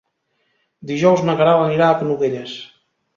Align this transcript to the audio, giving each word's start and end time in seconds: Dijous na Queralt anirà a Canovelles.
Dijous 0.91 1.21
na 1.27 1.35
Queralt 1.41 1.65
anirà 1.65 1.91
a 1.91 1.99
Canovelles. 1.99 2.57